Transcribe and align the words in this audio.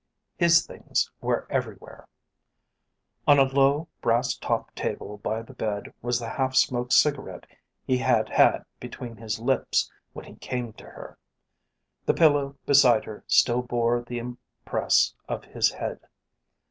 His 0.35 0.65
things 0.65 1.11
were 1.21 1.45
everywhere. 1.51 2.07
On 3.27 3.37
a 3.37 3.43
low, 3.43 3.87
brass 4.01 4.33
topped 4.35 4.75
table 4.75 5.17
by 5.19 5.43
the 5.43 5.53
bed 5.53 5.93
was 6.01 6.17
the 6.19 6.27
half 6.27 6.55
smoked 6.55 6.91
cigarette 6.91 7.45
he 7.85 7.97
had 7.99 8.27
had 8.29 8.65
between 8.79 9.15
his 9.17 9.37
lips 9.39 9.91
when 10.13 10.25
he 10.25 10.37
came 10.37 10.73
to 10.73 10.85
her. 10.85 11.19
The 12.07 12.15
pillow 12.15 12.55
beside 12.65 13.05
her 13.05 13.23
still 13.27 13.61
bore 13.61 14.01
the 14.01 14.17
impress 14.17 15.13
of 15.29 15.45
his 15.45 15.69
head. 15.71 15.99